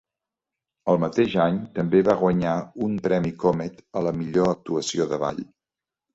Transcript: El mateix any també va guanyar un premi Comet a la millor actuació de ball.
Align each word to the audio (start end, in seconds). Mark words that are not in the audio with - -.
El 0.93 0.95
mateix 1.03 1.35
any 1.43 1.59
també 1.75 2.01
va 2.07 2.15
guanyar 2.21 2.55
un 2.87 2.97
premi 3.09 3.35
Comet 3.45 3.85
a 4.01 4.05
la 4.09 4.15
millor 4.23 4.53
actuació 4.57 5.09
de 5.15 5.23
ball. 5.27 5.41